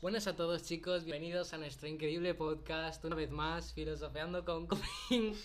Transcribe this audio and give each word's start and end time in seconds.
Buenas 0.00 0.26
a 0.26 0.34
todos 0.34 0.62
chicos, 0.62 1.04
bienvenidos 1.04 1.52
a 1.52 1.58
nuestro 1.58 1.86
increíble 1.86 2.32
podcast, 2.32 3.04
una 3.04 3.14
vez 3.16 3.30
más, 3.30 3.74
Filosofeando 3.74 4.46
con 4.46 4.66
Comin. 4.66 5.34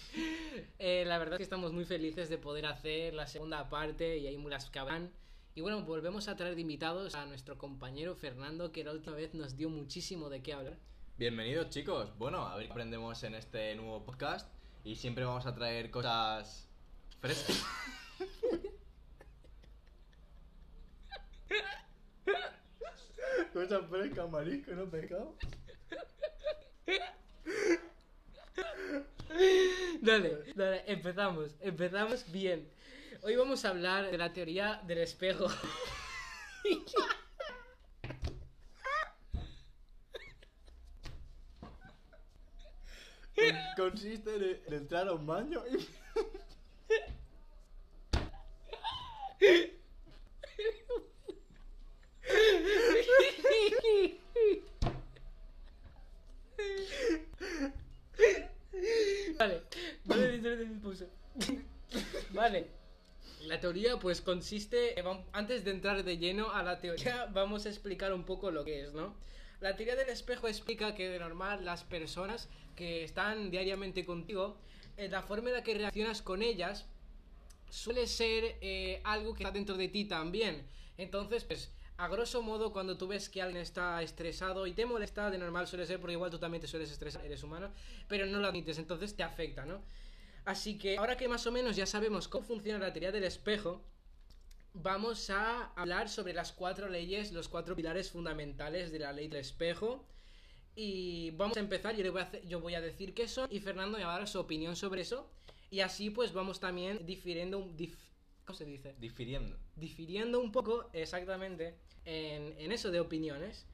Eh, 0.79 1.04
la 1.05 1.17
verdad 1.17 1.33
es 1.33 1.39
que 1.39 1.43
estamos 1.43 1.74
muy 1.74 1.83
felices 1.83 2.29
de 2.29 2.38
poder 2.38 2.65
hacer 2.65 3.13
la 3.13 3.28
segunda 3.28 3.68
parte 3.68 4.18
y 4.18 4.28
hay 4.28 4.38
muchas 4.38 4.70
que 4.70 4.79
habrán. 4.79 5.12
Y 5.55 5.60
bueno, 5.60 5.81
volvemos 5.81 6.29
a 6.29 6.38
traer 6.38 6.55
de 6.55 6.62
invitados 6.62 7.15
a 7.15 7.26
nuestro 7.26 7.57
compañero 7.57 8.15
Fernando, 8.15 8.71
que 8.71 8.86
la 8.86 8.94
última 8.94 9.18
vez 9.18 9.33
nos 9.33 9.58
dio 9.58 9.69
muchísimo 9.69 10.29
de 10.29 10.41
qué 10.41 10.54
hablar. 10.54 10.78
Bienvenidos 11.17 11.69
chicos, 11.69 12.17
bueno, 12.17 12.47
a 12.47 12.56
ver 12.56 12.67
qué 12.67 12.72
aprendemos 12.72 13.22
en 13.24 13.35
este 13.35 13.76
nuevo 13.76 14.06
podcast 14.06 14.49
y 14.85 14.96
siempre 14.96 15.26
vamos 15.26 15.46
a 15.46 15.53
traer 15.53 15.92
cosas 15.92 16.70
frescas. 17.20 17.62
cosas 23.55 23.88
frescas, 23.90 24.30
marisco, 24.30 24.72
no 24.73 24.85
pescado. 24.90 25.34
Dale, 30.02 30.54
dale, 30.55 30.84
empezamos, 30.88 31.55
empezamos 31.62 32.30
bien. 32.31 32.70
Hoy 33.23 33.36
vamos 33.36 33.64
a 33.66 33.70
hablar 33.70 34.12
de 34.12 34.18
la 34.18 34.34
teoría 34.34 34.81
del 34.86 35.00
espejo. 35.00 35.48
Con- 43.36 43.56
Consiste 43.78 44.62
en 44.67 44.73
entrar 44.73 45.08
a 45.08 45.14
un 45.14 45.26
baño 45.26 45.62
y... 45.72 45.86
Vale, 59.38 59.61
vale, 60.05 60.32
dice- 60.32 60.58
dice- 60.58 60.80
puso. 60.82 61.05
Vale. 62.46 62.68
La 63.48 63.60
teoría 63.60 63.98
pues 63.98 64.22
consiste, 64.22 65.00
eh, 65.00 65.04
antes 65.32 65.66
de 65.66 65.72
entrar 65.72 66.04
de 66.04 66.20
lleno 66.20 66.52
a 66.52 66.62
la 66.62 66.80
teoría, 66.80 67.26
vamos 67.34 67.66
a 67.66 67.70
explicar 67.70 68.14
un 68.14 68.24
poco 68.24 68.52
lo 68.52 68.64
que 68.64 68.84
es, 68.84 68.94
¿no? 68.94 69.16
La 69.62 69.76
teoría 69.76 69.96
del 69.96 70.10
espejo 70.10 70.48
explica 70.48 70.94
que 70.94 71.10
de 71.10 71.18
normal 71.18 71.66
las 71.66 71.84
personas 71.84 72.48
que 72.76 73.04
están 73.04 73.50
diariamente 73.50 74.06
contigo, 74.06 74.60
eh, 74.96 75.08
la 75.10 75.23
forma 75.23 75.50
en 75.50 75.56
la 75.56 75.64
que 75.64 75.73
reaccionas 75.73 76.22
con 76.22 76.44
ellas 76.44 76.86
suele 77.72 78.06
ser 78.06 78.58
eh, 78.62 79.02
algo 79.04 79.34
que 79.34 79.42
está 79.42 79.52
dentro 79.52 79.76
de 79.76 79.88
ti 79.88 80.06
también. 80.06 80.68
Entonces, 81.00 81.46
pues, 81.46 81.72
a 81.98 82.08
grosso 82.08 82.44
modo, 82.44 82.72
cuando 82.72 82.96
tú 82.96 83.08
ves 83.08 83.28
que 83.28 83.42
alguien 83.42 83.64
está 83.64 84.04
estresado 84.04 84.68
y 84.68 84.73
te 84.73 84.86
molesta, 84.86 85.32
de 85.32 85.40
normal 85.40 85.66
suele 85.66 85.88
ser 85.88 86.00
porque 86.00 86.14
igual 86.14 86.30
tú 86.30 86.38
también 86.38 86.62
te 86.62 86.68
sueles 86.68 86.92
estresar, 86.92 87.26
eres 87.26 87.42
humano, 87.42 87.72
pero 88.08 88.28
no 88.28 88.38
lo 88.38 88.48
admites, 88.48 88.78
entonces 88.78 89.16
te 89.16 89.23
afecta, 89.23 89.66
¿no? 89.66 89.82
Así 90.46 90.78
que 90.78 90.98
ahora 90.98 91.18
que 91.18 91.28
más 91.28 91.46
o 91.48 91.52
menos 91.52 91.76
ya 91.76 91.86
sabemos 91.86 92.28
cómo 92.28 92.46
funciona 92.46 92.80
la 92.80 92.94
teoría 92.94 93.12
del 93.12 93.24
espejo, 93.24 93.82
vamos 94.74 95.30
a 95.30 95.72
hablar 95.76 96.08
sobre 96.10 96.34
las 96.34 96.52
cuatro 96.52 96.88
leyes, 96.90 97.32
los 97.32 97.48
cuatro 97.50 97.76
pilares 97.76 98.12
fundamentales 98.12 98.92
de 98.92 99.00
la 99.00 99.12
ley 99.12 99.28
del 99.28 99.40
espejo. 99.40 100.06
Y 100.76 101.32
vamos 101.32 101.56
a 101.58 101.62
empezar, 101.62 101.96
yo, 101.96 102.04
le 102.04 102.10
voy, 102.10 102.22
a 102.22 102.26
hacer- 102.26 102.46
yo 102.48 102.60
voy 102.60 102.76
a 102.76 102.82
decir 102.82 103.14
qué 103.14 103.28
son 103.28 103.48
y 103.50 103.60
Fernando 103.62 103.98
me 103.98 104.04
va 104.04 104.16
a 104.16 104.20
dar 104.20 104.28
su 104.28 104.40
opinión 104.40 104.76
sobre 104.76 105.02
eso. 105.02 105.32
Y 105.72 105.80
así 105.80 106.10
pues 106.10 106.34
vamos 106.34 106.60
también 106.60 107.06
difiriendo 107.06 107.58
un... 107.60 107.76
dif- 107.78 107.98
¿Cómo 108.46 108.56
se 108.58 108.66
dice? 108.66 108.94
Difiriendo. 109.00 109.58
difiriendo 109.76 110.40
un 110.40 110.52
poco 110.52 110.90
exactamente 110.94 111.76
en, 112.04 112.54
en 112.60 112.72
eso 112.72 112.92
de 112.92 113.00
opiniones. 113.00 113.66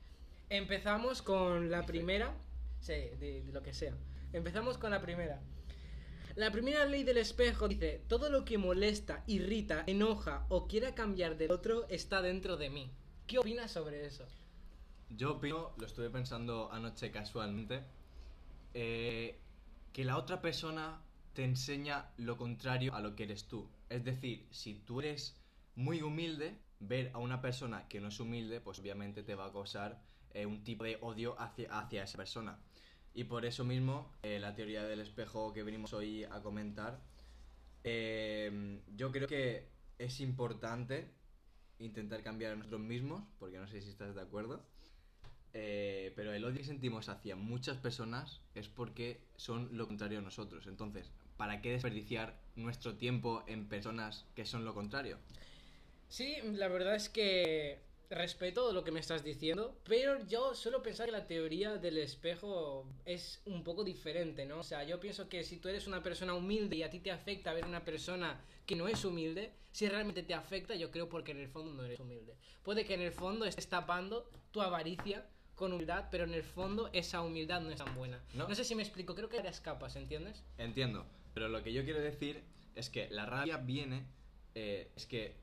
Empezamos 0.50 1.22
con 1.22 1.70
la 1.70 1.86
primera, 1.86 2.34
sí, 2.80 2.94
de, 2.94 3.42
de 3.46 3.52
lo 3.52 3.62
que 3.64 3.74
sea. 3.74 3.98
Empezamos 4.32 4.78
con 4.78 4.92
la 4.92 5.02
primera. 5.02 5.42
La 6.36 6.52
primera 6.52 6.86
ley 6.86 7.04
del 7.04 7.18
espejo 7.18 7.68
dice, 7.68 8.04
todo 8.08 8.30
lo 8.30 8.46
que 8.46 8.58
molesta, 8.58 9.24
irrita, 9.28 9.84
enoja 9.88 10.46
o 10.50 10.68
quiera 10.68 10.96
cambiar 10.96 11.38
del 11.38 11.52
otro 11.52 11.88
está 11.90 12.22
dentro 12.22 12.56
de 12.56 12.70
mí. 12.70 12.90
¿Qué 13.28 13.40
opinas 13.40 13.72
sobre 13.72 14.06
eso? 14.06 14.26
Yo 15.10 15.34
opino, 15.34 15.74
lo 15.78 15.86
estuve 15.86 16.10
pensando 16.10 16.72
anoche 16.72 17.12
casualmente, 17.12 17.84
eh, 18.74 19.40
que 19.92 20.06
la 20.06 20.18
otra 20.18 20.42
persona 20.42 21.02
te 21.34 21.44
enseña 21.44 22.12
lo 22.18 22.38
contrario 22.38 22.96
a 22.96 23.02
lo 23.02 23.16
que 23.16 23.24
eres 23.24 23.48
tú. 23.48 23.68
Es 23.90 24.06
decir, 24.06 24.48
si 24.52 24.76
tú 24.76 25.02
eres 25.02 25.36
muy 25.76 26.02
humilde, 26.02 26.58
ver 26.80 27.12
a 27.14 27.18
una 27.18 27.42
persona 27.42 27.88
que 27.90 28.00
no 28.00 28.08
es 28.08 28.20
humilde, 28.20 28.62
pues 28.62 28.80
obviamente 28.80 29.22
te 29.22 29.36
va 29.36 29.48
a 29.48 29.52
causar 29.52 30.02
eh, 30.34 30.46
un 30.46 30.64
tipo 30.64 30.86
de 30.86 30.98
odio 31.02 31.40
hacia, 31.40 31.78
hacia 31.78 32.04
esa 32.04 32.18
persona. 32.18 32.58
Y 33.14 33.26
por 33.26 33.46
eso 33.46 33.66
mismo, 33.66 34.12
eh, 34.24 34.40
la 34.40 34.56
teoría 34.56 34.84
del 34.84 35.02
espejo 35.02 35.54
que 35.54 35.64
venimos 35.64 35.94
hoy 35.94 36.24
a 36.24 36.42
comentar, 36.42 37.02
eh, 37.84 38.80
yo 38.96 39.12
creo 39.12 39.28
que 39.28 39.68
es 39.98 40.20
importante 40.22 41.12
intentar 41.80 42.24
cambiar 42.24 42.54
a 42.54 42.56
nosotros 42.56 42.82
mismos, 42.82 43.24
porque 43.40 43.58
no 43.58 43.68
sé 43.68 43.82
si 43.82 43.90
estás 43.90 44.16
de 44.16 44.22
acuerdo. 44.22 44.64
Eh, 45.54 46.14
pero 46.16 46.34
el 46.34 46.46
odio 46.46 46.60
que 46.60 46.64
sentimos 46.64 47.10
hacia 47.10 47.36
muchas 47.36 47.78
personas 47.78 48.40
es 48.56 48.70
porque 48.70 49.20
son 49.36 49.70
lo 49.78 49.88
contrario 49.88 50.20
a 50.20 50.22
nosotros. 50.22 50.66
Entonces, 50.68 51.12
¿para 51.36 51.62
qué 51.62 51.72
desperdiciar 51.72 52.40
nuestro 52.56 52.96
tiempo 52.96 53.44
en 53.48 53.68
personas 53.68 54.26
que 54.36 54.46
son 54.46 54.64
lo 54.64 54.74
contrario? 54.74 55.18
Sí, 56.08 56.36
la 56.54 56.70
verdad 56.70 56.96
es 56.96 57.10
que 57.10 57.80
respeto 58.12 58.72
lo 58.74 58.84
que 58.84 58.92
me 58.92 59.00
estás 59.00 59.24
diciendo, 59.24 59.80
pero 59.86 60.24
yo 60.28 60.54
suelo 60.54 60.84
pensar 60.84 61.06
que 61.08 61.12
la 61.14 61.26
teoría 61.28 61.78
del 61.78 61.98
espejo 61.98 62.86
es 63.06 63.42
un 63.46 63.64
poco 63.64 63.84
diferente, 63.84 64.46
¿no? 64.46 64.60
O 64.60 64.64
sea, 64.64 64.84
yo 64.84 65.00
pienso 65.00 65.30
que 65.30 65.44
si 65.44 65.58
tú 65.58 65.70
eres 65.70 65.88
una 65.88 66.04
persona 66.04 66.34
humilde 66.34 66.76
y 66.76 66.84
a 66.84 66.90
ti 66.90 67.00
te 67.00 67.12
afecta 67.12 67.54
ver 67.54 67.66
una 67.66 67.84
persona 67.84 68.40
que 68.66 68.76
no 68.76 68.88
es 68.88 69.04
humilde, 69.06 69.54
si 69.72 69.88
realmente 69.88 70.24
te 70.24 70.34
afecta, 70.34 70.76
yo 70.76 70.92
creo 70.92 71.08
porque 71.10 71.32
en 71.32 71.40
el 71.40 71.48
fondo 71.48 71.74
no 71.74 71.84
eres 71.84 72.00
humilde. 72.00 72.36
Puede 72.64 72.86
que 72.86 72.94
en 72.94 73.02
el 73.02 73.12
fondo 73.14 73.46
estés 73.46 73.68
tapando 73.70 74.30
tu 74.52 74.62
avaricia 74.62 75.26
con 75.56 75.72
humildad, 75.74 76.06
pero 76.12 76.26
en 76.26 76.34
el 76.34 76.44
fondo 76.44 76.90
esa 76.92 77.22
humildad 77.22 77.62
no 77.62 77.70
es 77.72 77.78
tan 77.78 77.96
buena. 77.96 78.22
No, 78.34 78.48
No. 78.48 78.56
sé 78.56 78.64
si 78.66 78.76
me 78.76 78.84
explico, 78.84 79.16
creo 79.16 79.30
que 79.30 79.38
hay 79.38 79.44
varias 79.44 79.62
capas, 79.62 79.96
¿entiendes? 79.96 80.44
Entiendo, 80.58 81.06
pero 81.34 81.48
lo 81.48 81.64
que 81.64 81.72
yo 81.72 81.84
quiero 81.86 82.00
decir 82.02 82.44
es 82.76 82.90
que 82.90 83.10
la 83.10 83.26
rabia 83.26 83.58
viene, 83.58 84.06
eh, 84.56 84.92
es 84.96 85.06
que 85.06 85.36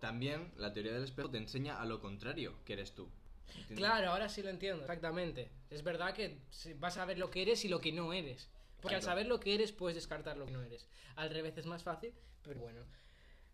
también 0.00 0.52
la 0.56 0.72
teoría 0.72 0.92
del 0.92 1.04
espejo 1.04 1.30
te 1.30 1.38
enseña 1.38 1.80
a 1.80 1.84
lo 1.84 2.00
contrario 2.00 2.56
que 2.64 2.74
eres 2.74 2.94
tú. 2.94 3.08
¿entiendes? 3.48 3.78
Claro, 3.78 4.10
ahora 4.10 4.28
sí 4.28 4.42
lo 4.42 4.50
entiendo, 4.50 4.82
exactamente. 4.82 5.50
Es 5.70 5.82
verdad 5.82 6.14
que 6.14 6.38
vas 6.76 6.96
a 6.98 7.04
ver 7.04 7.18
lo 7.18 7.30
que 7.30 7.42
eres 7.42 7.64
y 7.64 7.68
lo 7.68 7.80
que 7.80 7.92
no 7.92 8.12
eres. 8.12 8.50
Porque 8.80 8.96
al 8.96 9.02
saber 9.02 9.26
lo 9.26 9.40
que 9.40 9.54
eres 9.54 9.72
puedes 9.72 9.94
descartar 9.94 10.36
lo 10.36 10.46
que 10.46 10.52
no 10.52 10.62
eres. 10.62 10.86
Al 11.16 11.30
revés 11.30 11.56
es 11.56 11.66
más 11.66 11.82
fácil, 11.82 12.12
pero 12.42 12.60
bueno. 12.60 12.84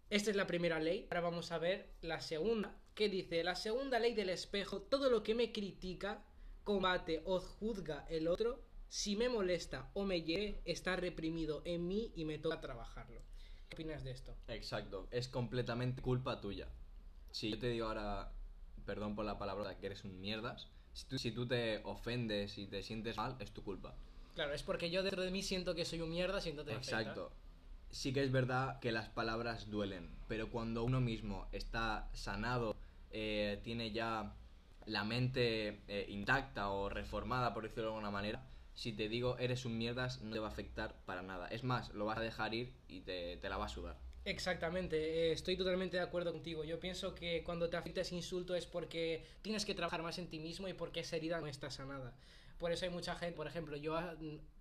Esta 0.08 0.30
es 0.30 0.36
la 0.36 0.48
primera 0.48 0.80
ley. 0.80 1.06
Ahora 1.08 1.20
vamos 1.20 1.52
a 1.52 1.58
ver 1.58 1.94
la 2.02 2.20
segunda. 2.20 2.76
Que 2.94 3.08
dice, 3.08 3.44
la 3.44 3.54
segunda 3.54 4.00
ley 4.00 4.14
del 4.14 4.30
espejo, 4.30 4.82
todo 4.82 5.08
lo 5.08 5.22
que 5.22 5.36
me 5.36 5.52
critica, 5.52 6.24
combate 6.64 7.22
o 7.24 7.38
juzga 7.38 8.04
el 8.08 8.26
otro, 8.26 8.60
si 8.88 9.14
me 9.14 9.28
molesta 9.28 9.88
o 9.94 10.04
me 10.04 10.22
hiere, 10.22 10.60
está 10.64 10.96
reprimido 10.96 11.62
en 11.64 11.86
mí 11.86 12.12
y 12.16 12.24
me 12.24 12.38
toca 12.38 12.60
trabajarlo. 12.60 13.22
¿Qué 13.70 13.76
opinas 13.76 14.03
de 14.03 14.10
esto? 14.10 14.34
Exacto, 14.48 15.06
es 15.12 15.28
completamente 15.28 16.03
culpa 16.03 16.41
tuya. 16.41 16.66
Si 17.31 17.50
yo 17.50 17.58
te 17.58 17.69
digo 17.69 17.86
ahora, 17.86 18.32
perdón 18.84 19.14
por 19.14 19.25
la 19.25 19.38
palabra, 19.38 19.78
que 19.78 19.86
eres 19.86 20.04
un 20.04 20.20
mierdas, 20.20 20.66
si 20.92 21.06
tú, 21.06 21.19
si 21.19 21.31
tú 21.31 21.47
te 21.47 21.80
ofendes 21.84 22.59
y 22.59 22.66
te 22.66 22.82
sientes 22.82 23.16
mal, 23.16 23.36
es 23.38 23.53
tu 23.53 23.62
culpa. 23.62 23.94
Claro, 24.34 24.53
es 24.54 24.64
porque 24.64 24.91
yo 24.91 25.04
dentro 25.04 25.22
de 25.22 25.30
mí 25.30 25.42
siento 25.42 25.76
que 25.76 25.84
soy 25.84 26.00
un 26.00 26.10
mierda, 26.10 26.41
siento 26.41 26.64
que 26.64 26.72
te 26.72 26.78
afecta. 26.78 27.00
Exacto. 27.00 27.32
Sí 27.92 28.12
que 28.12 28.25
es 28.25 28.32
verdad 28.32 28.80
que 28.80 28.91
las 28.91 29.09
palabras 29.09 29.70
duelen, 29.70 30.16
pero 30.26 30.50
cuando 30.50 30.82
uno 30.82 31.00
mismo 31.00 31.47
está 31.53 32.09
sanado, 32.12 32.75
eh, 33.12 33.60
tiene 33.62 33.92
ya 33.92 34.34
la 34.86 35.04
mente 35.04 35.80
eh, 35.86 36.06
intacta 36.09 36.71
o 36.71 36.89
reformada, 36.89 37.54
por 37.54 37.62
decirlo 37.62 37.84
de 37.84 37.89
alguna 37.91 38.10
manera, 38.10 38.49
si 38.74 38.92
te 38.92 39.08
digo 39.08 39.36
eres 39.38 39.64
un 39.64 39.78
mierdas, 39.78 40.20
no 40.22 40.32
te 40.32 40.38
va 40.38 40.48
a 40.48 40.50
afectar 40.50 40.94
para 41.04 41.22
nada. 41.22 41.48
Es 41.48 41.64
más, 41.64 41.90
lo 41.90 42.04
vas 42.06 42.18
a 42.18 42.22
dejar 42.22 42.54
ir 42.54 42.72
y 42.88 43.00
te, 43.00 43.36
te 43.36 43.48
la 43.48 43.56
va 43.56 43.66
a 43.66 43.68
sudar. 43.68 43.98
Exactamente, 44.24 44.96
eh, 44.98 45.32
estoy 45.32 45.56
totalmente 45.56 45.96
de 45.96 46.02
acuerdo 46.02 46.32
contigo. 46.32 46.62
Yo 46.62 46.78
pienso 46.78 47.14
que 47.14 47.42
cuando 47.42 47.70
te 47.70 47.76
afecta 47.76 48.02
ese 48.02 48.14
insulto 48.14 48.54
es 48.54 48.66
porque 48.66 49.24
tienes 49.42 49.64
que 49.64 49.74
trabajar 49.74 50.02
más 50.02 50.18
en 50.18 50.28
ti 50.28 50.38
mismo 50.38 50.68
y 50.68 50.74
porque 50.74 51.00
esa 51.00 51.16
herida 51.16 51.40
no 51.40 51.46
está 51.46 51.70
sanada. 51.70 52.14
Por 52.58 52.70
eso 52.70 52.84
hay 52.84 52.90
mucha 52.90 53.14
gente, 53.16 53.34
por 53.34 53.46
ejemplo, 53.46 53.76
yo, 53.76 53.98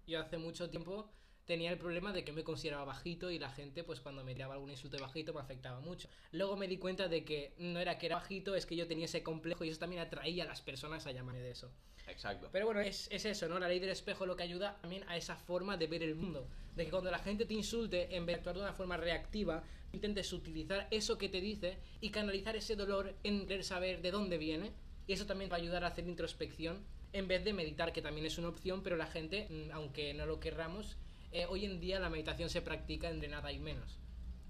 yo 0.08 0.22
hace 0.22 0.38
mucho 0.38 0.70
tiempo 0.70 1.12
tenía 1.50 1.72
el 1.72 1.80
problema 1.80 2.14
de 2.14 2.24
que 2.24 2.32
me 2.32 2.44
consideraba 2.44 2.86
bajito 2.86 3.32
y 3.32 3.40
la 3.40 3.50
gente, 3.50 3.84
pues 3.84 4.00
cuando 4.00 4.24
me 4.24 4.36
tiraba 4.36 4.54
algún 4.54 4.70
insulto 4.70 4.98
de 4.98 5.02
bajito 5.02 5.34
me 5.34 5.40
afectaba 5.40 5.80
mucho. 5.80 6.08
Luego 6.32 6.56
me 6.56 6.68
di 6.68 6.78
cuenta 6.78 7.08
de 7.08 7.26
que 7.26 7.56
no 7.58 7.80
era 7.80 7.98
que 7.98 8.06
era 8.06 8.18
bajito, 8.18 8.54
es 8.54 8.68
que 8.68 8.76
yo 8.76 8.86
tenía 8.86 9.06
ese 9.06 9.24
complejo 9.24 9.64
y 9.64 9.70
eso 9.70 9.80
también 9.80 10.00
atraía 10.00 10.44
a 10.44 10.46
las 10.46 10.62
personas 10.62 11.08
a 11.08 11.12
llamarme 11.12 11.42
de 11.42 11.50
eso. 11.50 11.72
Exacto. 12.08 12.50
Pero 12.52 12.68
bueno, 12.68 12.82
es, 12.82 13.08
es 13.12 13.26
eso, 13.26 13.48
¿no? 13.48 13.58
La 13.58 13.68
ley 13.68 13.80
del 13.80 13.90
espejo 13.90 14.28
lo 14.28 14.36
que 14.36 14.44
ayuda 14.44 14.78
también 14.80 15.04
a 15.08 15.18
esa 15.18 15.36
forma 15.38 15.76
de 15.76 15.88
ver 15.88 16.04
el 16.04 16.14
mundo. 16.14 16.48
De 16.76 16.86
que 16.86 16.92
cuando 16.92 17.10
la 17.10 17.18
gente 17.18 17.46
te 17.46 17.56
insulte, 17.56 18.16
en 18.16 18.28
vez 18.28 18.36
de 18.36 18.38
actuar 18.42 18.56
de 18.58 18.62
una 18.62 18.74
forma 18.74 18.98
reactiva, 18.98 19.64
intentes 19.92 20.32
utilizar 20.32 20.88
eso 20.92 21.18
que 21.18 21.30
te 21.30 21.42
dice 21.42 21.80
y 22.00 22.12
canalizar 22.12 22.56
ese 22.58 22.76
dolor 22.76 23.16
en 23.24 23.48
querer 23.48 23.64
saber 23.64 24.04
de 24.04 24.12
dónde 24.12 24.38
viene 24.38 24.72
y 25.08 25.14
eso 25.14 25.26
también 25.26 25.50
va 25.50 25.56
a 25.56 25.60
ayudar 25.60 25.84
a 25.84 25.88
hacer 25.88 26.08
introspección 26.08 26.86
en 27.12 27.28
vez 27.28 27.44
de 27.44 27.54
meditar, 27.54 27.92
que 27.92 28.04
también 28.04 28.28
es 28.28 28.38
una 28.38 28.50
opción, 28.50 28.84
pero 28.84 28.98
la 28.98 29.08
gente, 29.08 29.48
mm, 29.50 29.72
aunque 29.72 30.14
no 30.14 30.28
lo 30.28 30.40
querramos, 30.40 30.96
eh, 31.32 31.46
hoy 31.50 31.66
en 31.66 31.80
día 31.80 32.00
la 32.00 32.10
meditación 32.10 32.50
se 32.50 32.62
practica 32.62 33.10
entre 33.10 33.30
nada 33.30 33.52
y 33.52 33.60
menos. 33.60 34.00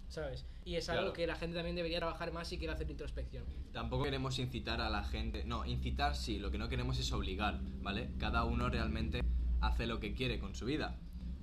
¿Sabes? 0.07 0.43
Y 0.65 0.75
es 0.75 0.89
algo 0.89 1.01
Claro. 1.03 1.13
que 1.13 1.27
la 1.27 1.35
gente 1.35 1.55
también 1.55 1.75
debería 1.75 1.99
trabajar 1.99 2.31
más 2.33 2.47
si 2.47 2.57
quiere 2.57 2.73
hacer 2.73 2.89
introspección. 2.89 3.45
Tampoco 3.73 4.05
queremos 4.05 4.39
incitar 4.39 4.81
a 4.81 4.89
la 4.89 5.03
gente. 5.03 5.43
No, 5.43 5.65
incitar 5.65 6.15
sí, 6.15 6.39
lo 6.39 6.49
que 6.49 6.57
no 6.57 6.67
queremos 6.67 6.97
es 6.97 7.11
obligar, 7.11 7.59
¿vale? 7.83 8.09
Cada 8.17 8.43
uno 8.43 8.69
realmente 8.69 9.21
hace 9.61 9.85
lo 9.85 9.99
que 9.99 10.15
quiere 10.15 10.39
con 10.39 10.55
su 10.55 10.65
vida. 10.65 10.97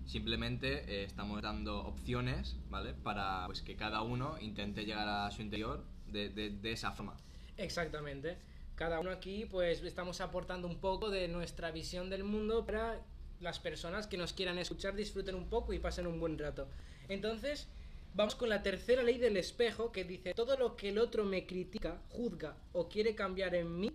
Simplemente 0.05 0.85
eh, 0.89 1.05
estamos 1.05 1.43
dando 1.43 1.79
opciones, 1.85 2.57
¿vale? 2.69 2.93
Para 2.95 3.45
pues, 3.47 3.63
que 3.63 3.77
cada 3.77 4.03
uno 4.03 4.37
intente 4.41 4.85
llegar 4.85 5.09
a 5.09 5.31
su 5.31 5.43
interior 5.43 5.85
de, 6.09 6.29
de- 6.29 6.51
de 6.51 6.73
esa 6.73 6.91
forma. 6.93 7.17
Exactamente. 7.57 8.37
Cada 8.75 9.01
uno 9.01 9.11
aquí, 9.11 9.47
pues 9.47 9.83
estamos 9.83 10.21
aportando 10.21 10.69
un 10.69 10.79
poco 10.79 11.11
de 11.11 11.29
nuestra 11.29 11.71
visión 11.71 12.11
del 12.11 12.25
mundo 12.25 12.67
para 12.67 13.01
las 13.41 13.59
personas 13.59 14.07
que 14.07 14.17
nos 14.17 14.33
quieran 14.33 14.59
escuchar 14.59 14.95
disfruten 14.95 15.35
un 15.35 15.49
poco 15.49 15.73
y 15.73 15.79
pasen 15.79 16.07
un 16.07 16.21
buen 16.21 16.39
rato. 16.39 16.69
Entonces, 17.09 17.69
vamos 18.15 18.35
con 18.35 18.49
la 18.49 18.63
tercera 18.63 19.03
ley 19.03 19.19
del 19.19 19.37
espejo 19.37 19.93
que 19.93 20.05
dice, 20.05 20.35
todo 20.35 20.57
lo 20.57 20.77
que 20.77 20.89
el 20.89 20.99
otro 20.99 21.25
me 21.25 21.47
critica, 21.47 22.01
juzga 22.09 22.57
o 22.73 22.89
quiere 22.89 23.15
cambiar 23.15 23.55
en 23.55 23.79
mí, 23.79 23.93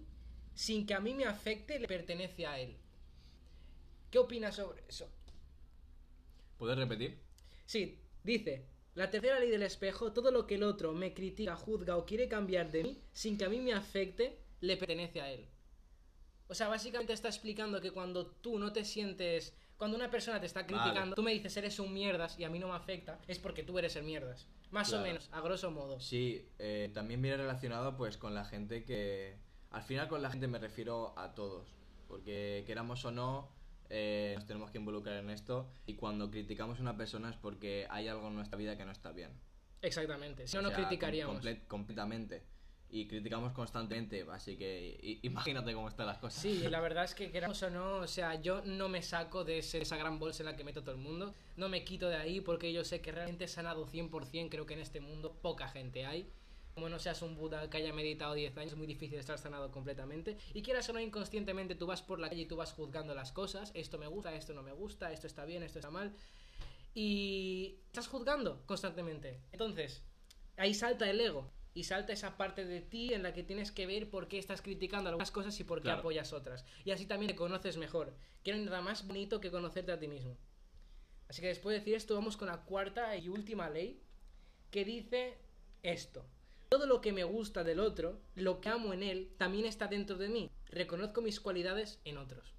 sin 0.54 0.86
que 0.86 0.94
a 0.94 1.00
mí 1.00 1.14
me 1.14 1.26
afecte, 1.26 1.80
le 1.80 1.88
pertenece 1.88 2.46
a 2.46 2.60
él. 2.60 2.76
¿Qué 4.10 4.20
opinas 4.20 4.56
sobre 4.56 4.84
eso? 4.88 5.10
¿Puedes 6.58 6.78
repetir? 6.78 7.18
Sí, 7.66 7.98
dice, 8.24 8.66
la 8.94 9.10
tercera 9.10 9.40
ley 9.40 9.50
del 9.50 9.64
espejo, 9.64 10.12
todo 10.12 10.32
lo 10.32 10.46
que 10.46 10.56
el 10.56 10.64
otro 10.64 10.92
me 10.92 11.14
critica, 11.14 11.56
juzga 11.56 11.98
o 11.98 12.06
quiere 12.06 12.28
cambiar 12.28 12.72
de 12.72 12.84
mí, 12.84 13.02
sin 13.14 13.38
que 13.38 13.46
a 13.46 13.50
mí 13.50 13.60
me 13.60 13.74
afecte, 13.74 14.38
le 14.60 14.78
pertenece 14.78 15.22
a 15.22 15.32
él. 15.32 15.48
O 16.51 16.53
sea, 16.53 16.68
básicamente 16.68 17.13
está 17.13 17.30
explicando 17.30 17.80
que 17.80 17.92
cuando 17.92 18.25
tú 18.27 18.59
no 18.59 18.74
te 18.74 18.83
sientes... 18.83 19.56
Cuando 19.77 19.95
una 19.95 20.12
persona 20.12 20.38
te 20.42 20.48
está 20.48 20.65
criticando, 20.68 21.00
Vale. 21.00 21.15
tú 21.15 21.24
me 21.24 21.31
dices 21.31 21.56
eres 21.56 21.80
un 21.80 21.94
mierdas 21.94 22.38
y 22.38 22.44
a 22.44 22.50
mí 22.50 22.59
no 22.59 22.68
me 22.68 22.74
afecta, 22.75 23.18
es 23.25 23.39
porque 23.39 23.63
tú 23.63 23.80
eres 23.80 23.95
el 23.95 24.03
mierdas. 24.03 24.48
Más 24.69 24.89
o 24.89 24.98
Claro. 24.98 25.03
menos, 25.06 25.30
a 25.31 25.39
grosso 25.39 25.71
modo. 25.71 25.98
Sí, 26.01 26.45
eh, 26.59 26.92
también 26.94 27.21
viene 27.21 27.38
relacionado 27.38 27.95
pues 27.95 28.18
con 28.18 28.33
la 28.36 28.44
gente 28.44 28.83
que... 28.83 29.38
Al 29.69 29.81
final 29.81 30.09
con 30.09 30.21
la 30.21 30.30
gente 30.30 30.48
me 30.50 30.59
refiero 30.59 31.18
a 31.18 31.33
todos, 31.33 31.74
porque 32.09 32.65
queramos 32.68 33.06
o 33.06 33.12
no, 33.12 33.50
eh, 33.89 34.33
nos 34.36 34.45
tenemos 34.45 34.71
que 34.71 34.77
involucrar 34.80 35.15
en 35.15 35.30
esto 35.30 35.71
y 35.86 35.94
cuando 35.94 36.30
criticamos 36.30 36.77
a 36.80 36.81
una 36.81 36.97
persona 36.97 37.30
es 37.30 37.38
porque 37.38 37.88
hay 37.89 38.09
algo 38.09 38.27
en 38.27 38.36
nuestra 38.36 38.57
vida 38.57 38.75
que 38.77 38.83
no 38.83 38.92
está 38.92 39.13
bien. 39.13 39.31
Exactamente, 39.81 40.47
si 40.47 40.57
no, 40.57 40.59
O 40.59 40.63
no 40.63 40.69
sea, 40.69 40.77
com- 40.80 40.86
criticaríamos. 40.88 41.42
comple- 41.42 41.65
completamente. 41.68 42.44
Y 42.94 43.08
criticamos 43.08 43.54
constantemente, 43.54 44.26
así 44.32 44.58
que 44.58 45.20
imagínate 45.22 45.74
cómo 45.74 45.88
están 45.88 46.08
las 46.08 46.18
cosas. 46.18 46.42
Sí, 46.42 46.68
la 46.68 46.82
verdad 46.82 47.06
es 47.06 47.16
que 47.16 47.32
queramos 47.32 47.64
o 47.64 47.70
no, 47.70 47.96
o 48.00 48.08
sea, 48.08 48.36
yo 48.42 48.62
no 48.66 48.90
me 48.90 49.02
saco 49.02 49.46
de 49.46 49.60
ese- 49.60 49.82
esa 49.82 49.96
gran 49.96 50.20
bolsa 50.20 50.44
en 50.44 50.48
la 50.48 50.58
que 50.58 50.66
meto 50.66 50.82
todo 50.82 50.92
el 50.96 50.98
mundo, 51.02 51.34
no 51.56 51.70
me 51.70 51.86
quito 51.86 52.10
de 52.10 52.18
ahí 52.18 52.42
porque 52.42 52.74
yo 52.74 52.84
sé 52.84 53.00
que 53.00 53.14
realmente 53.14 53.48
sanado 53.48 53.88
100%, 53.88 54.50
creo 54.50 54.66
que 54.66 54.74
en 54.74 54.82
este 54.82 55.00
mundo 55.00 55.32
poca 55.42 55.70
gente 55.70 56.06
hay. 56.06 56.30
Como 56.74 56.90
no 56.90 57.00
seas 57.00 57.22
un 57.22 57.36
Buda 57.38 57.70
que 57.70 57.78
haya 57.78 57.94
meditado 57.94 58.34
10 58.34 58.58
años, 58.58 58.74
es 58.74 58.78
muy 58.78 58.88
difícil 58.88 59.20
estar 59.20 59.38
sanado 59.38 59.72
completamente. 59.72 60.38
Y 60.54 60.62
quieras 60.62 60.88
o 60.90 60.94
no, 60.94 61.00
inconscientemente 61.00 61.76
tú 61.76 61.86
vas 61.88 62.02
por 62.02 62.20
la 62.20 62.28
calle 62.30 62.42
y 62.42 62.46
tú 62.46 62.56
vas 62.58 62.74
juzgando 62.74 63.14
las 63.16 63.32
cosas, 63.32 63.72
esto 63.74 63.98
me 63.98 64.08
gusta, 64.08 64.34
esto 64.36 64.54
no 64.54 64.64
me 64.64 64.72
gusta, 64.74 65.12
esto 65.14 65.28
está 65.28 65.46
bien, 65.46 65.64
esto 65.64 65.80
está 65.80 65.92
mal. 65.92 66.14
Y 66.94 67.80
estás 67.88 68.08
juzgando 68.08 68.64
constantemente. 68.66 69.40
Entonces, 69.52 70.04
ahí 70.58 70.74
salta 70.74 71.10
el 71.10 71.20
ego. 71.22 71.50
Y 71.73 71.85
salta 71.85 72.12
esa 72.13 72.38
parte 72.38 72.65
de 72.65 72.81
ti 72.81 73.13
en 73.13 73.23
la 73.23 73.33
que 73.33 73.44
tienes 73.44 73.71
que 73.71 73.85
ver 73.85 74.09
por 74.09 74.27
qué 74.27 74.38
estás 74.38 74.62
criticando 74.62 75.09
algunas 75.09 75.31
cosas 75.31 75.57
y 75.59 75.63
por 75.63 75.79
qué 75.79 75.83
Claro. 75.83 76.00
apoyas 76.00 76.33
otras. 76.33 76.65
Y 76.83 76.91
así 76.91 77.06
también 77.06 77.31
te 77.31 77.35
conoces 77.35 77.77
mejor. 77.77 78.13
Que 78.44 78.51
no 78.51 78.57
hay 78.57 78.65
nada 78.65 78.81
más 78.81 79.07
bonito 79.07 79.39
que 79.39 79.51
conocerte 79.51 79.91
a 79.91 80.00
ti 80.00 80.07
mismo. 80.07 80.38
Así 81.29 81.41
que 81.41 81.47
después 81.47 81.73
de 81.73 81.79
decir 81.79 81.95
esto, 81.95 82.13
vamos 82.15 82.35
con 82.35 82.50
la 82.50 82.63
cuarta 82.65 83.15
y 83.15 83.29
última 83.29 83.69
ley 83.69 84.01
que 84.69 84.83
dice 84.83 85.38
esto. 85.81 86.25
Todo 86.69 86.88
lo 86.88 87.00
que 87.00 87.13
me 87.13 87.23
gusta 87.23 87.63
del 87.63 87.79
otro, 87.79 88.21
lo 88.35 88.59
que 88.59 88.69
amo 88.69 88.94
en 88.94 89.03
él, 89.03 89.33
también 89.38 89.65
está 89.65 89.88
dentro 89.88 90.18
de 90.18 90.27
mí. 90.29 90.50
Reconozco 90.65 91.21
mis 91.21 91.39
cualidades 91.39 92.01
en 92.03 92.18
otros. 92.18 92.53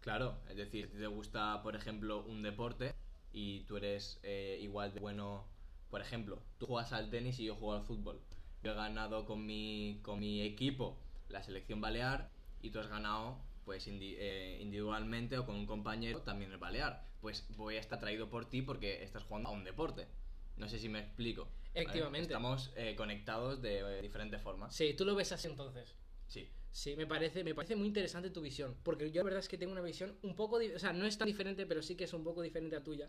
Claro, 0.00 0.40
es 0.48 0.56
decir, 0.56 0.88
si 0.90 0.98
te 0.98 1.06
gusta, 1.08 1.62
por 1.62 1.74
ejemplo, 1.76 2.24
un 2.24 2.42
deporte 2.42 2.94
y 3.32 3.60
tú 3.64 3.76
eres 3.76 4.18
eh, 4.22 4.58
igual 4.62 4.94
de 4.94 5.00
bueno, 5.00 5.46
por 5.90 6.00
ejemplo, 6.00 6.42
tú 6.58 6.66
juegas 6.66 6.92
al 6.92 7.10
tenis 7.10 7.38
y 7.38 7.44
yo 7.44 7.54
juego 7.54 7.74
al 7.74 7.82
fútbol. 7.82 8.22
Yo 8.66 8.72
he 8.72 8.74
ganado 8.74 9.24
con 9.26 9.46
mi, 9.46 10.00
con 10.02 10.18
mi 10.18 10.42
equipo 10.42 10.98
la 11.28 11.40
selección 11.40 11.80
balear 11.80 12.32
y 12.62 12.70
tú 12.70 12.80
has 12.80 12.88
ganado 12.88 13.38
pues 13.64 13.86
indi- 13.86 14.16
eh, 14.18 14.58
individualmente 14.60 15.38
o 15.38 15.46
con 15.46 15.54
un 15.54 15.66
compañero 15.66 16.20
también 16.22 16.50
el 16.50 16.58
balear. 16.58 17.06
Pues 17.20 17.46
voy 17.56 17.76
a 17.76 17.78
estar 17.78 18.00
traído 18.00 18.28
por 18.28 18.50
ti 18.50 18.62
porque 18.62 19.04
estás 19.04 19.22
jugando 19.22 19.50
a 19.50 19.52
un 19.52 19.62
deporte. 19.62 20.08
No 20.56 20.68
sé 20.68 20.80
si 20.80 20.88
me 20.88 20.98
explico. 20.98 21.44
¿vale? 21.44 21.60
Efectivamente. 21.74 22.22
Estamos 22.26 22.72
eh, 22.74 22.96
conectados 22.96 23.62
de 23.62 23.78
eh, 23.98 24.02
diferentes 24.02 24.42
formas. 24.42 24.74
Sí, 24.74 24.94
tú 24.94 25.04
lo 25.04 25.14
ves 25.14 25.30
así 25.30 25.46
entonces. 25.46 25.94
Sí. 26.26 26.48
Sí, 26.72 26.96
me 26.96 27.06
parece, 27.06 27.44
me 27.44 27.54
parece 27.54 27.76
muy 27.76 27.86
interesante 27.86 28.30
tu 28.30 28.40
visión. 28.40 28.76
Porque 28.82 29.12
yo 29.12 29.20
la 29.20 29.26
verdad 29.26 29.40
es 29.40 29.48
que 29.48 29.58
tengo 29.58 29.70
una 29.74 29.80
visión 29.80 30.18
un 30.22 30.34
poco. 30.34 30.56
O 30.74 30.78
sea, 30.80 30.92
no 30.92 31.06
es 31.06 31.16
tan 31.16 31.26
diferente, 31.26 31.66
pero 31.66 31.82
sí 31.82 31.94
que 31.94 32.02
es 32.02 32.12
un 32.12 32.24
poco 32.24 32.42
diferente 32.42 32.74
a 32.74 32.82
tuya. 32.82 33.08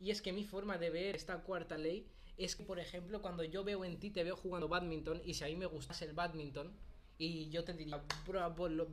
Y 0.00 0.10
es 0.10 0.20
que 0.20 0.34
mi 0.34 0.44
forma 0.44 0.76
de 0.76 0.90
ver 0.90 1.16
esta 1.16 1.38
cuarta 1.42 1.78
ley 1.78 2.06
es 2.38 2.56
que, 2.56 2.62
por 2.64 2.78
ejemplo, 2.78 3.20
cuando 3.20 3.42
yo 3.44 3.64
veo 3.64 3.84
en 3.84 3.98
ti, 3.98 4.10
te 4.10 4.24
veo 4.24 4.36
jugando 4.36 4.68
badminton. 4.68 5.20
Y 5.24 5.34
si 5.34 5.44
a 5.44 5.48
mí 5.48 5.56
me 5.56 5.66
gustase 5.66 6.04
el 6.04 6.12
badminton, 6.12 6.72
y 7.18 7.48
yo 7.50 7.64
te 7.64 7.72
diría, 7.74 8.00
bro, 8.26 8.50
bro, 8.54 8.68
lo- 8.68 8.88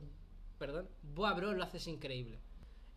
perdón, 0.58 0.88
bro, 1.02 1.52
lo 1.54 1.62
haces 1.62 1.86
increíble. 1.86 2.38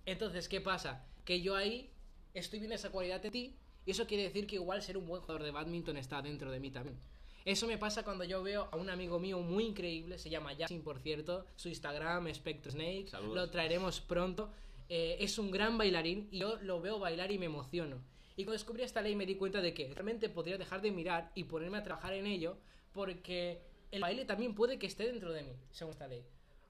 Entonces, 0.06 0.50
¿qué 0.50 0.60
pasa? 0.62 1.06
Que 1.24 1.42
yo 1.42 1.56
ahí 1.56 1.92
estoy 2.34 2.60
viendo 2.60 2.75
esa 2.75 2.90
cualidad 2.90 3.22
de 3.22 3.31
ti. 3.31 3.56
Y 3.86 3.92
eso 3.92 4.06
quiere 4.07 4.24
decir 4.24 4.46
que 4.48 4.56
igual 4.56 4.81
ser 4.81 4.98
un 4.98 5.07
buen 5.07 5.22
jugador 5.22 5.44
de 5.44 5.51
badminton 5.51 5.98
está 5.98 6.22
dentro 6.22 6.52
de 6.52 6.60
mí 6.60 6.69
también. 6.72 6.98
Eso 7.45 7.66
me 7.68 7.78
pasa 7.78 8.04
cuando 8.04 8.24
yo 8.24 8.44
veo 8.44 8.68
a 8.72 8.75
un 8.75 8.90
amigo 8.90 9.18
mío 9.19 9.40
muy 9.40 9.66
increíble, 9.66 10.18
se 10.19 10.30
llama 10.30 10.54
Yasin, 10.54 10.84
por 10.84 11.00
cierto, 11.00 11.45
su 11.56 11.69
Instagram, 11.69 12.31
Spectre 12.34 12.72
Snake, 12.72 13.07
Saludos. 13.10 13.36
lo 13.36 13.50
traeremos 13.50 14.02
pronto. 14.02 14.52
Eh, 14.90 15.18
es 15.22 15.40
un 15.40 15.50
gran 15.50 15.78
bailarín 15.78 16.28
y 16.31 16.40
yo 16.40 16.57
lo 16.62 16.81
veo 16.81 17.00
bailar 17.00 17.31
y 17.31 17.38
me 17.40 17.45
emociono. 17.45 17.98
Y 18.39 18.45
cuando 18.45 18.53
descubrí 18.53 18.83
esta 18.83 19.01
ley 19.01 19.18
me 19.18 19.25
di 19.25 19.36
cuenta 19.36 19.59
de 19.59 19.74
que 19.74 19.94
realmente 19.94 20.30
podría 20.30 20.57
dejar 20.57 20.81
de 20.81 20.91
mirar 20.91 21.30
y 21.36 21.44
ponerme 21.44 21.77
a 21.77 21.83
trabajar 21.83 22.13
en 22.13 22.25
ello 22.25 22.57
porque 22.94 23.62
el 23.91 24.00
baile 24.00 24.24
también 24.24 24.56
puede 24.56 24.80
que 24.80 24.88
esté 24.88 25.12
dentro 25.12 25.33
de 25.33 25.44
mí, 25.44 25.57
según 25.71 25.91
esta 25.91 26.07
ley. 26.07 26.25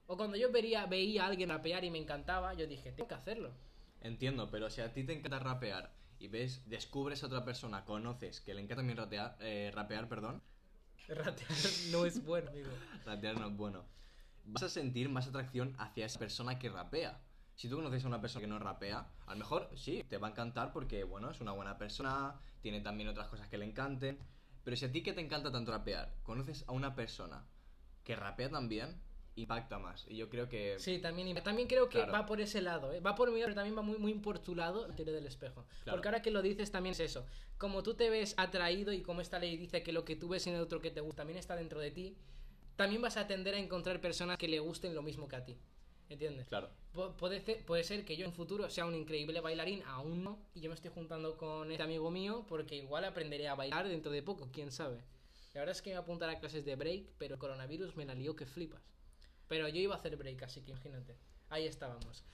O 0.08 0.16
cuando 0.16 0.36
yo 0.36 0.50
vería, 0.50 0.84
veía 0.86 1.22
a 1.22 1.26
alguien 1.28 1.50
rapear 1.50 1.84
y 1.84 1.92
me 1.92 1.98
encantaba, 1.98 2.54
yo 2.54 2.66
dije, 2.66 2.90
tengo 2.90 3.06
que 3.06 3.14
hacerlo. 3.14 3.52
Entiendo, 4.00 4.50
pero 4.50 4.68
si 4.68 4.80
a 4.80 4.92
ti 4.92 5.04
te 5.04 5.12
encanta 5.12 5.38
rapear 5.38 5.94
y 6.18 6.26
ves, 6.26 6.68
descubres 6.68 7.22
a 7.22 7.26
otra 7.26 7.44
persona, 7.44 7.84
conoces 7.84 8.40
que 8.40 8.52
le 8.52 8.62
encanta 8.62 8.80
también 8.80 8.98
rapear, 8.98 9.36
eh, 9.38 9.70
rapear, 9.72 10.08
perdón, 10.08 10.42
Ratear 11.06 11.50
no 11.92 12.04
es 12.04 12.24
bueno, 12.24 12.50
amigo. 12.50 12.70
rapear 13.06 13.38
no 13.38 13.46
es 13.46 13.56
bueno, 13.56 13.84
vas 14.44 14.64
a 14.64 14.68
sentir 14.68 15.08
más 15.08 15.28
atracción 15.28 15.76
hacia 15.78 16.06
esa 16.06 16.18
persona 16.18 16.58
que 16.58 16.68
rapea. 16.68 17.20
Si 17.60 17.68
tú 17.68 17.76
conoces 17.76 18.02
a 18.06 18.08
una 18.08 18.22
persona 18.22 18.40
que 18.40 18.46
no 18.46 18.58
rapea, 18.58 19.06
a 19.26 19.32
lo 19.34 19.38
mejor 19.38 19.68
sí, 19.76 20.02
te 20.08 20.16
va 20.16 20.28
a 20.28 20.30
encantar 20.30 20.72
porque, 20.72 21.04
bueno, 21.04 21.30
es 21.30 21.42
una 21.42 21.52
buena 21.52 21.76
persona, 21.76 22.40
tiene 22.62 22.80
también 22.80 23.10
otras 23.10 23.28
cosas 23.28 23.48
que 23.48 23.58
le 23.58 23.66
encanten. 23.66 24.18
Pero 24.64 24.78
si 24.78 24.86
a 24.86 24.90
ti 24.90 25.02
que 25.02 25.12
te 25.12 25.20
encanta 25.20 25.52
tanto 25.52 25.70
rapear, 25.70 26.10
conoces 26.22 26.64
a 26.68 26.72
una 26.72 26.94
persona 26.94 27.44
que 28.02 28.16
rapea 28.16 28.48
también, 28.48 28.98
impacta 29.34 29.78
más. 29.78 30.06
Y 30.08 30.16
yo 30.16 30.30
creo 30.30 30.48
que... 30.48 30.78
Sí, 30.78 31.00
también, 31.00 31.36
también 31.42 31.68
creo 31.68 31.90
que 31.90 31.98
Claro. 31.98 32.12
va 32.12 32.24
por 32.24 32.40
ese 32.40 32.62
lado, 32.62 32.94
¿eh? 32.94 33.00
va 33.00 33.14
por 33.14 33.30
mí, 33.30 33.38
pero 33.42 33.54
también 33.54 33.76
va 33.76 33.82
muy, 33.82 33.98
muy 33.98 34.14
por 34.14 34.38
tu 34.38 34.54
lado 34.54 34.88
la 34.88 34.96
teoría 34.96 35.12
del 35.12 35.26
espejo. 35.26 35.66
Claro. 35.82 35.96
Porque 35.96 36.08
ahora 36.08 36.22
que 36.22 36.30
lo 36.30 36.40
dices 36.40 36.70
también 36.72 36.92
es 36.94 37.00
eso. 37.00 37.26
Como 37.58 37.82
tú 37.82 37.92
te 37.92 38.08
ves 38.08 38.32
atraído 38.38 38.90
y 38.94 39.02
como 39.02 39.20
esta 39.20 39.38
ley 39.38 39.58
dice 39.58 39.82
que 39.82 39.92
lo 39.92 40.06
que 40.06 40.16
tú 40.16 40.30
ves 40.30 40.46
en 40.46 40.54
el 40.54 40.62
otro 40.62 40.80
que 40.80 40.90
te 40.90 41.02
gusta 41.02 41.24
también 41.24 41.38
está 41.38 41.56
dentro 41.56 41.78
de 41.78 41.90
ti, 41.90 42.16
también 42.76 43.02
vas 43.02 43.18
a 43.18 43.26
tender 43.26 43.54
a 43.54 43.58
encontrar 43.58 44.00
personas 44.00 44.38
que 44.38 44.48
le 44.48 44.60
gusten 44.60 44.94
lo 44.94 45.02
mismo 45.02 45.28
que 45.28 45.36
a 45.36 45.44
ti. 45.44 45.58
¿Entiendes? 46.10 46.48
Claro. 46.48 46.68
Pu- 46.92 47.14
Puede, 47.16 47.40
ce- 47.40 47.62
puede 47.66 47.84
ser 47.84 48.04
que 48.04 48.16
yo 48.16 48.26
en 48.26 48.32
futuro 48.32 48.68
sea 48.68 48.84
un 48.84 48.94
increíble 48.94 49.40
bailarín, 49.40 49.82
aún 49.86 50.22
no, 50.24 50.38
y 50.54 50.60
yo 50.60 50.68
me 50.68 50.74
estoy 50.74 50.90
juntando 50.92 51.36
con 51.38 51.70
este 51.70 51.82
amigo 51.84 52.10
mío 52.10 52.44
porque 52.48 52.74
igual 52.76 53.04
aprenderé 53.04 53.48
a 53.48 53.54
bailar 53.54 53.88
dentro 53.88 54.10
de 54.12 54.22
poco, 54.22 54.50
quién 54.52 54.72
sabe. 54.72 55.02
La 55.54 55.60
verdad 55.60 55.74
es 55.76 55.82
que 55.82 55.94
me 55.94 56.00
voy 56.00 56.22
a 56.28 56.38
clases 56.40 56.64
de 56.64 56.76
break, 56.76 57.06
pero 57.16 57.34
el 57.34 57.40
coronavirus 57.40 57.96
me 57.96 58.04
la 58.04 58.14
lió 58.14 58.36
que 58.36 58.44
flipas. 58.44 58.82
Pero 59.48 59.68
yo 59.68 59.80
iba 59.80 59.94
a 59.94 59.98
hacer 59.98 60.16
break, 60.16 60.42
así 60.42 60.62
que 60.62 60.72
imagínate. 60.72 61.16
Ahí 61.48 61.66
estábamos. 61.66 62.24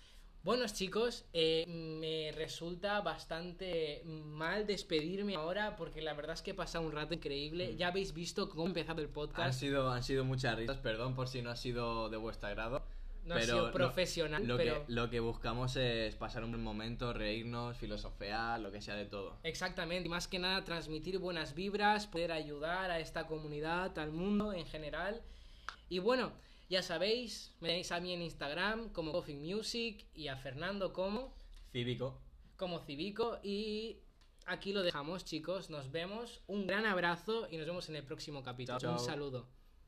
Buenos 0.43 0.75
chicos, 0.75 1.25
eh, 1.33 1.65
me 1.67 2.31
resulta 2.33 3.01
bastante 3.01 4.03
mal 4.05 4.65
despedirme 4.67 5.35
ahora 5.35 5.75
porque 5.77 6.01
la 6.03 6.15
verdad 6.15 6.35
es 6.35 6.43
que 6.43 6.53
he 6.53 6.55
pasado 6.55 6.87
un 6.87 6.93
rato 6.93 7.15
increíble. 7.15 7.75
Ya 7.77 7.89
habéis 7.89 8.15
visto 8.15 8.49
cómo 8.49 8.63
ha 8.65 8.67
empezado 8.69 9.01
el 9.01 9.09
Han 9.09 9.13
podcast. 9.13 9.59
sido, 9.59 9.91
han 9.91 10.03
sido 10.05 10.25
muchas 10.25 10.57
risas, 10.57 10.79
perdón 10.79 11.15
por 11.15 11.27
si 11.29 11.43
no 11.43 11.51
ha 11.51 11.57
sido 11.57 12.09
de 12.11 12.17
vuestro 12.17 12.49
agrado. 12.49 12.85
No 13.27 13.35
ha 13.35 13.39
pero 13.39 13.53
sido 13.53 13.67
lo- 13.67 13.73
profesional, 13.73 14.47
lo, 14.47 14.57
pero... 14.57 14.87
que, 14.87 14.93
lo 14.93 15.11
que 15.11 15.21
buscamos 15.21 15.77
es 15.77 16.15
pasar 16.15 16.45
un 16.45 16.53
buen 16.53 16.63
momento, 16.63 17.13
reírnos, 17.13 17.77
filosofear, 17.77 18.61
lo 18.61 18.71
que 18.73 18.81
sea 18.81 18.95
de 18.95 19.05
todo. 19.07 19.37
Exactamente, 19.43 20.07
y 20.07 20.11
más 20.11 20.29
que 20.29 20.39
nada 20.39 20.65
transmitir 20.65 21.19
buenas 21.19 21.55
vibras, 21.55 22.07
poder 22.07 22.31
ayudar 22.33 22.91
a 22.91 23.01
esta 23.01 23.27
comunidad, 23.27 23.99
al 23.99 24.13
mundo 24.13 24.53
en 24.53 24.65
general. 24.67 25.23
Y 25.89 25.99
bueno, 25.99 26.33
Ya 26.69 26.83
sabéis, 26.83 27.55
me 27.61 27.69
tenéis 27.69 27.93
a 27.93 28.01
mí 28.01 28.13
en 28.13 28.23
Instagram 28.23 28.89
como 28.93 29.13
Coffee 29.13 29.37
Music 29.37 30.05
y 30.15 30.27
a 30.27 30.37
Fernando 30.37 30.93
como, 30.93 31.33
Cívico. 31.71 32.21
como 32.57 32.81
Civico. 32.81 33.39
Y 33.45 33.99
aquí 34.47 34.73
lo 34.73 34.83
dejamos, 34.83 35.25
chicos. 35.25 35.71
Nos 35.71 35.93
vemos. 35.93 36.43
Un 36.49 36.67
gran 36.67 36.85
abrazo 36.85 37.47
y 37.53 37.57
nos 37.57 37.67
vemos 37.69 37.89
en 37.89 37.95
el 37.95 38.03
próximo 38.03 38.43
capítulo. 38.43 38.81
Chao, 38.81 38.95
Un 38.95 38.99
saludo. 38.99 39.47